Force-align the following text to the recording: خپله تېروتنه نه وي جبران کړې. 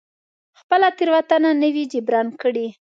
خپله 0.59 0.87
تېروتنه 0.97 1.49
نه 1.61 1.69
وي 1.73 1.83
جبران 1.91 2.27
کړې. 2.41 2.67